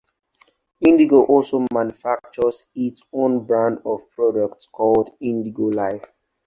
[0.79, 6.07] Indigo also manufactures its own brand of products, called IndigoLife.